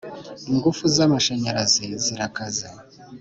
[0.51, 2.67] Ingufu zamashanyarazi zirakaze